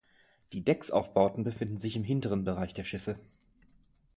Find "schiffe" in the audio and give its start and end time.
2.85-3.19